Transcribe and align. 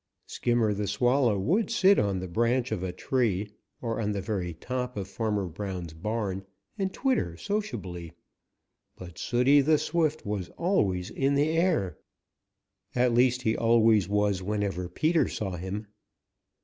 Skimmer 0.25 0.73
the 0.73 0.87
Swallow 0.87 1.37
would 1.37 1.69
sit 1.69 1.99
on 1.99 2.17
the 2.17 2.27
branch 2.27 2.71
of 2.71 2.81
a 2.81 2.91
tree, 2.91 3.51
or 3.83 4.01
on 4.01 4.13
the 4.13 4.19
very 4.21 4.51
top 4.55 4.97
of 4.97 5.07
Farmer 5.07 5.45
Brown's 5.45 5.93
barn, 5.93 6.43
and 6.75 6.91
twitter 6.91 7.37
sociably. 7.37 8.13
But 8.97 9.19
Sooty 9.19 9.61
the 9.61 9.77
Swift 9.77 10.25
was 10.25 10.49
always 10.57 11.11
in 11.11 11.35
the 11.35 11.49
air. 11.49 11.99
At 12.95 13.13
least, 13.13 13.43
he 13.43 13.55
always 13.55 14.09
was 14.09 14.41
whenever 14.41 14.89
Peter 14.89 15.27
saw 15.27 15.51
him. 15.51 15.85